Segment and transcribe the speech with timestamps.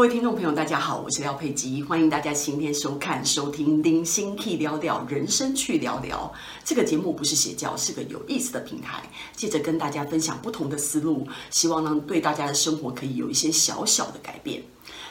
[0.00, 6.32] 各位听众朋友，大家好，我是廖佩基，欢迎大家今天收看、收听《零星 K 聊聊人生去聊聊》
[6.64, 9.02] 这个节目，不是邪教，是个有意思的平台，
[9.36, 14.62] 借着跟大家分享不同的思路，希望让对大家的生活可以有一些小小的改变。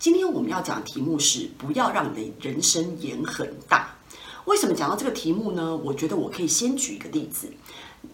[0.00, 3.94] 今天我们要讲的题目是：不要让你的人生眼很大。
[4.46, 5.76] 为什么讲到这个题目呢？
[5.76, 7.48] 我觉得我可以先举一个例子。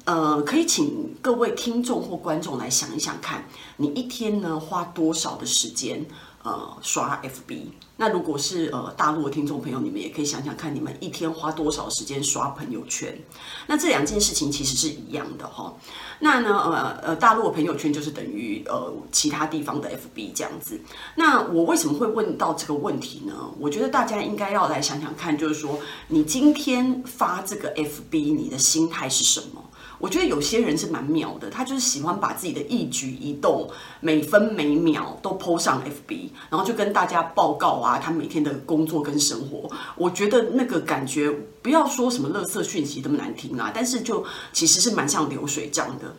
[0.04, 6.04] 呃，可以请各位听众或观众来想一想看，你一天呢花多少的时间
[6.48, 7.66] 呃刷 FB？
[8.00, 13.18] 那如果是呃大陆的听众朋友，你们也可以想想看，你们一天花多少时间刷朋友圈？
[13.66, 15.74] 那这两件事情其实是一样的哈。
[16.20, 20.80] 那呢呃呃大陆的朋友圈就是等于呃其他地方的 FB 这样子。
[21.16, 23.34] 那我为什么会问到这个问题呢？
[23.58, 29.64] 我觉得大家应该要来想想看，就是说你今天发这个 FB，你的心态是什么？
[29.98, 33.68] 我觉得有些人是蛮妙的，他就是喜欢把自己的一举一动、
[34.00, 39.68] 每分每秒都 po 上 FB，然后就跟大家报告啊，他每天的工作跟生活。
[39.96, 41.30] 我觉得那个感觉，
[41.62, 46.14] 不要说什么垃圾讯息这么难听啊，但是就其实是蛮像流水账的。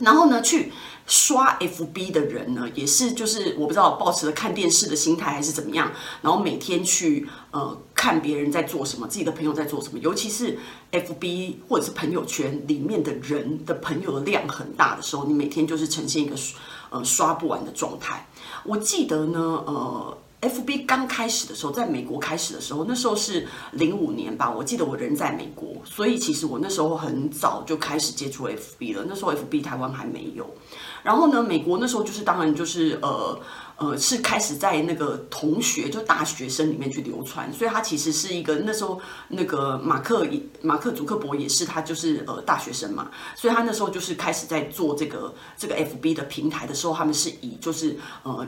[0.00, 0.72] 然后呢，去
[1.06, 5.90] 刷 FB 的人呢，也是就是我不知道抱持了看电视的心态还是怎么样，
[6.22, 10.58] 然后每天去呃看别人在做什么，自己的朋友在做什么，尤其是
[10.92, 16.36] FB 或者是朋友圈里面的人的朋友的量很大的时候，你每天就是呈现一个
[16.90, 18.26] 呃刷不完的状态。
[18.64, 20.18] 我记得呢，呃。
[20.42, 24.50] FB 刚开始的时候，在美国开始的时候，那时候是零五年吧。
[24.50, 29.06] 我记得我人在美国，所以其实我那时候很早就开始接触 FB 了。
[29.08, 30.48] 那时候 FB 台湾还没有。
[31.02, 33.40] 然后呢，美国那时候就是当然就是呃
[33.76, 40.26] 呃是开始在那个同学就大学生里面去流传，所以他其实是一个那时候那个马克
[40.60, 48.46] 马克祖克伯也是他就是呃大学生嘛，所以他那时候就是开始在做这个这个 FB 的平台的时候，他们是以就是呃。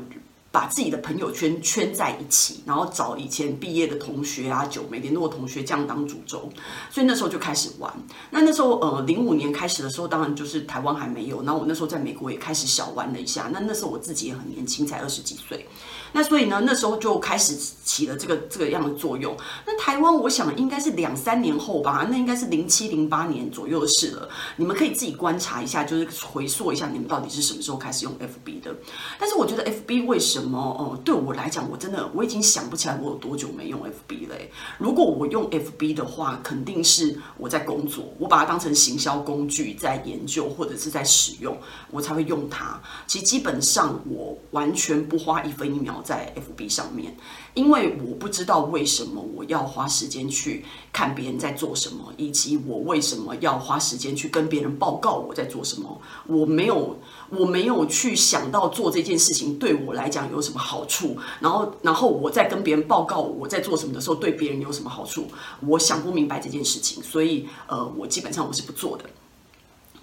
[0.58, 6.50] 把自己的朋友圈圈在一起，然后找以前毕业的同学啊、九没联络同学这样当主轴，
[6.91, 7.92] 所以那时候就开始玩。
[8.28, 11.44] 那那时候呃，零五年开始的时候，当然就是台湾还没有。
[11.44, 13.48] 然后我那时候在美国也开始小玩了一下。
[13.52, 15.64] 那那时候我自己也很年轻，才二十几岁。
[16.10, 17.54] 那所以呢，那时候就开始
[17.84, 19.36] 起了这个这个样的作用。
[19.64, 24.28] 那台湾，我想应该是两三年后吧，那应该是零七零八年左右的事了。
[24.56, 28.75] 你们可以自己观察一下，就是回溯一下你们到底是什么时候开始用 FB 的。
[29.20, 34.34] 但是我觉得 FB 为什么么哦，对我来讲，我真的我已经想不起来我有多久没用 FB 了。
[34.78, 41.56] 如果我用 FB 的话，肯定是我在工作，我把它当成行销工具在研究或者是在使用，
[41.91, 42.81] 我才会用它。
[43.06, 46.03] 其实基本上我完全不花一分一秒。
[46.04, 47.14] 在 FB 上面，
[47.58, 56.00] 因为我不知道为什么我要花时间去看别人在做什么，以及我为什么要花时间去跟别人报告我在做什么。
[56.28, 56.96] 我没有，
[57.30, 61.16] 我没有去想到做这件事情对我来讲有什么好处。
[61.41, 65.26] 然后，然后我在跟别人报告我在做什么的时候，对别人有什么好处？
[65.66, 69.04] 我想不明白这件事情，所以呃，我基本上我是不做的。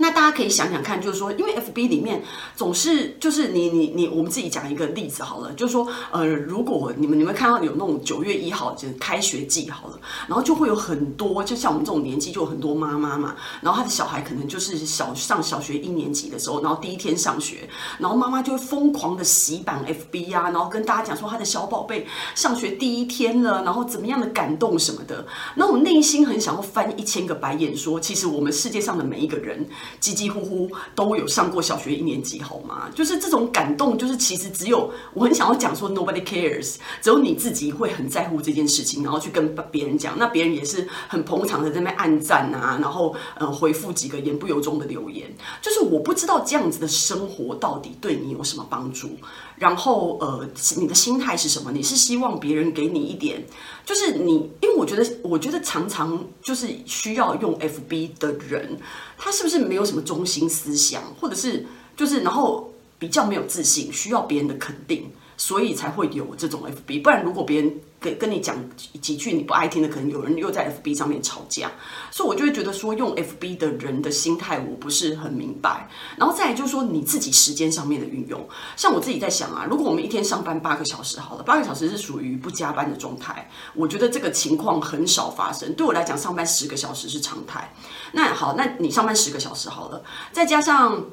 [0.05, 2.21] 那大家可以想想看，就是说，因为 FB 里面
[2.55, 17.67] 总是就是你你你，我们自己讲一个例子好了，就是说，呃，如果你们你们看到有那种九月一号就是开学季好了，然后就会有很多，就像我们这种年纪就有很多妈妈嘛，然后他的小孩可能就是小上小学一年级的时候，然后第一天上学，
[17.97, 22.05] 然后妈妈就会疯狂的洗版 FB、啊，然后跟大家讲说他的小宝贝
[22.35, 29.67] 上学第一天了，然后怎么样的感动什么的，那我内心很想要翻一千个白眼，说其实我们世界上的每一个人。
[30.01, 32.89] 叽叽呼呼都有上过小学一年级，好吗？
[32.93, 45.27] 就是这种感动，就是其实只有我很想要讲说，nobody cares，只有你自己会很在乎这件事情，然后去跟别人讲，那别人也是很捧场的在那边按赞啊，然后呃回复几个言不由衷的留言，
[45.61, 49.09] 就是我不知道这样子的生活到底对你有什么帮助，
[49.57, 50.47] 然后呃
[50.77, 51.71] 你的心态是什么？
[51.71, 53.43] 你是希望别人给你一点，
[53.85, 58.77] 就是你，因为我觉得我觉得常常就是需要用 FB 的人。
[59.17, 61.65] 他是不是没没有什么中心思想，或者是
[61.97, 67.01] 就是然后比较没有自信，需要别人的肯定，所以才会有这种 FB。
[67.01, 68.55] 不然如果别人跟跟你讲
[69.01, 71.71] 几句你不爱听的，可能有人又在 FB 上面吵架。
[72.11, 75.89] 所以我就会觉得说，用 FB 的人的心态我不是很明白。
[76.17, 85.73] 然后再就是说你自己时间上面的运用，像我自己在想啊，如果我们一天上班八个小时好了，八个小时是属于不加班的状态，我觉得这个情况很少发生。
[85.73, 87.73] 对我来讲，上班十个小时是常态。
[88.11, 91.03] 那好，那你上班十个小时好了，再加上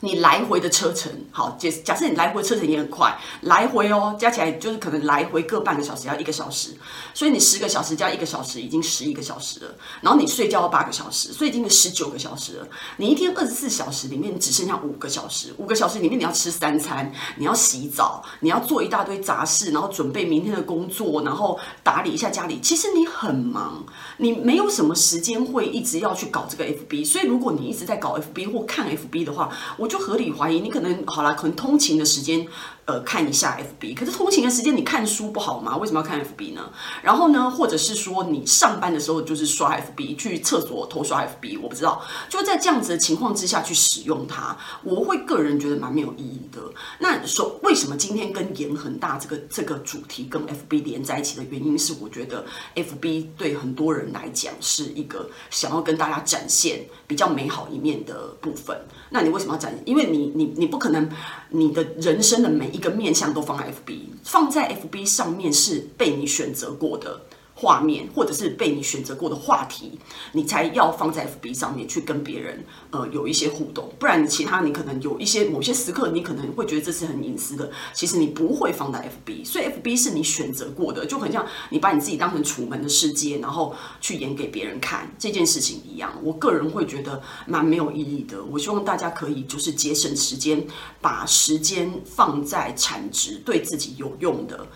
[0.00, 6.76] 你来回的车程，好，假假设你来回车程也很快，来回哦，加起来就是可能来回各半个小时，要一个小时，
[7.14, 9.74] 所以你十个小时加一个小时，已经十一个小时了。
[10.02, 12.68] 然后你睡觉要八个小时，所以已经十九个小时了。
[12.98, 22.60] 你一天二十四小时里面只剩下五个小时，五个小时里面你要吃三餐，你要洗澡，你要做一大堆杂事，然后准备明天的工作，然后打理一下家里。
[22.60, 23.82] 其实你很忙，
[24.18, 27.06] 你没有什么时间会一直要去搞这个 FB。
[27.06, 29.48] 所以如果你一直在搞 FB 或看 FB 的话，
[29.78, 29.85] 我。
[29.86, 32.44] 我就合理怀疑，你可能好啦，可能通勤的时间。
[32.86, 35.76] 呃，看一下 FB，可是通勤的时间你看书不好吗？
[35.76, 36.70] 为什么要看 FB 呢？
[37.02, 42.00] 然后呢，或者是说你上班的时候就是刷 FB，去厕所偷刷 FB，我不知道。
[42.28, 46.60] 就在这样子的情况之下去使用它，我会个人觉得蛮没有意义的。
[47.00, 52.46] 那说为什么今天跟盐很大这个这个主题跟 FB 连在一起的原因是，我觉得
[52.76, 58.80] FB 对很多人来讲是一个想要跟大家展现比较美好一面的部分。
[59.10, 59.72] 那你为什么要展？
[59.84, 61.08] 因为你你你不可能
[61.50, 67.20] 你的人生的每一个面向都放在 FB，放在 FB 上面是被你选择过的
[67.58, 69.98] 画面，或者是被你选择过的话题，
[70.32, 73.90] 你才要放在 FB 上面去跟别人呃有一些互动。
[73.98, 79.42] 不然其他你可能有一些某些时刻，你可能会觉得这是很隐私的，其实你不会放在 FB。
[79.42, 86.12] 所以 FB 是你选择过的，就很像你把你自己当成楚门的世界，然后去演给别人看这件事情一样。
[86.22, 88.44] 我个人会觉得蛮没有意义的。
[88.44, 90.62] 我希望大家可以就是节省时间，
[91.00, 94.66] 把时间放在产值对自己有用的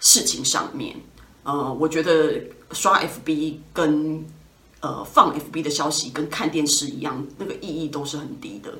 [0.00, 0.96] 事情上面。
[1.44, 2.42] 呃，我觉得
[2.72, 4.24] 刷 FB 跟
[4.80, 8.74] 呃放 FB 的消息跟看电视一样，那个意义都是很低的。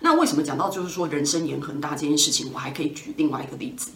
[0.00, 3.90] 那为什么讲到就是说人生延恒大这件事情，我还可以举另外一个例子，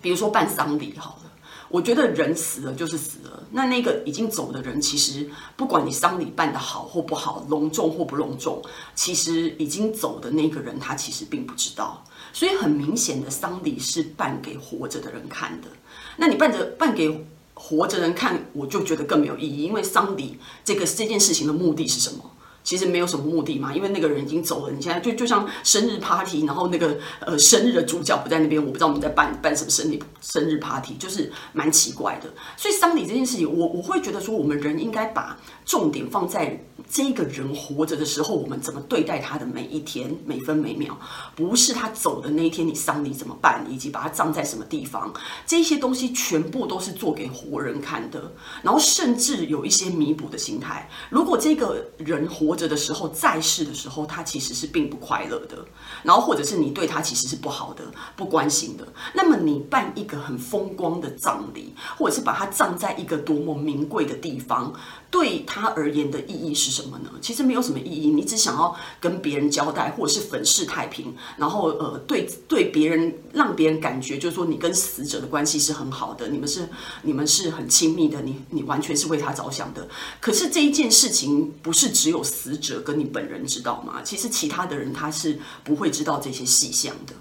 [0.00, 1.30] 比如说办丧礼好了，
[1.76, 5.28] 我觉得人死了就是死了，那那个已经走的人，其实
[5.58, 8.62] 不管你丧礼办得好或不好，隆重或不隆重，
[8.94, 12.02] 其实已经走的那个人他其实并不知道。
[12.32, 15.68] 所以很明显的，丧礼是办给活着的人看的。
[16.16, 19.64] 那你办着办给活着人看，我就觉得更没有意义。
[19.64, 22.24] 因为丧礼这个这件事情的目的是什么？
[22.66, 24.72] 其实没有什么目的嘛，因为那个人已经走了。
[24.72, 32.28] 你现在就就像生日 party，然后那个呃生日的主角不在那边，我不知道我们在办办什么生日生日 party，就是蛮奇怪的。
[32.56, 36.60] 所以丧礼这件事情，我我会觉得说，我们人应该把重点放在。
[36.88, 40.98] 这个人活着的时候，我们怎么对待他的每一天、每分每秒，
[41.34, 45.12] 不是他走的那一天，你丧礼怎么办，以及把他葬在什么地方，
[45.46, 48.32] 这些东西全部都是做给活人看的。
[48.62, 50.88] 然后甚至有一些弥补的心态。
[51.10, 55.64] 如果这个人活着的时候，在世的时候，他其实是并不快乐的，
[56.02, 57.84] 然后或者是你对他其实是不好的、
[58.14, 64.72] 不关心的，那么你办一个很风光的葬礼，或者是把他葬在一个多么名贵的地方。
[65.10, 67.10] 对他而言的意义是什么呢？
[67.20, 76.68] 其实没有什么意义，你只想要跟别人交代，或者是粉饰太平，然后呃，对对别人让别人感觉就是说你跟死者的关系是很好的，你们是
[77.02, 79.88] 你们是很亲密的，你你完全是为他着想的。
[80.20, 84.02] 可是这一件事情不是只有死者跟你本人知道吗？
[84.04, 87.14] 其实其他的人他是不会知道这些细项的。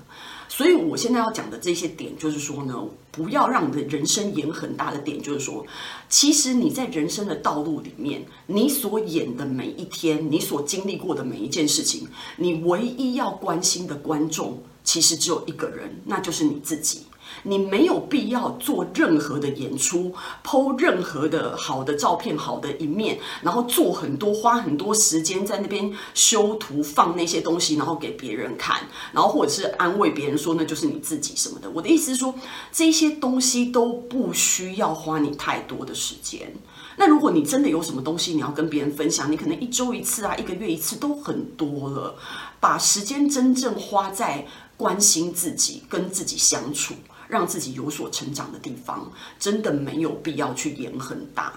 [0.48, 2.74] 所以，我现在要讲的这些点，就是说呢，
[3.12, 5.66] 不要让你的人生演很大的点，就是说，
[6.08, 12.08] 其实你在人生的道路里面，你所演的每一天，你所经历过的每一件事情，
[12.38, 17.02] 你唯一要关心的观众，其实只有一个人，那就是你自己。
[17.44, 20.14] 你没有必要做任何的演出
[20.44, 31.70] ，po 任何的好的照片、好的一面，然后做很多、花很多时间在那边修图、放那些东西，然后给别人看，然后或者是安慰别人说那就是你自己什么的。
[31.70, 32.34] 我的意思是说，
[32.72, 36.54] 这些东西都不需要花你太多的时间。
[36.98, 42.16] 那如果你真的有什么东西你要跟别人分享，你可能一周一次啊，一个月一次都很多了，
[42.60, 44.48] 把时间真正花在
[44.78, 46.94] 关心自己、跟自己相处。
[47.36, 51.52] 让自己有所成长的地方，真的没有必要去演很大。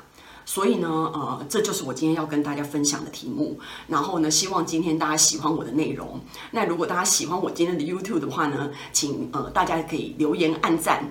[0.44, 3.60] 所以呢，呃，这就是我今天要跟大家分享的题目。
[3.86, 6.20] 然后呢，希望今天大家喜欢我的内容。
[6.50, 11.04] 那如果大家喜欢我今天的 YouTube 的话呢，请呃大家可以留言、按赞。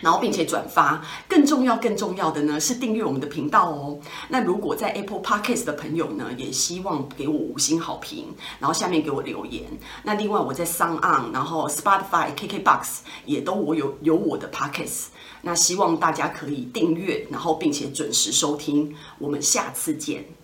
[0.00, 3.98] 然后并且转发，更重要、更重要的呢是订阅我们的频道哦。
[4.28, 9.64] 那如果在 Apple Podcast 的朋友呢，也希望给我五星好评，然后下面给我留言。
[10.04, 15.06] 那另外我在 SoundOn，然后 Spotify、KKBox 也都我有有我的 Podcast。
[15.42, 18.94] 那希望大家可以订阅，然后并且准时收听。
[19.18, 20.37] 我们下次见。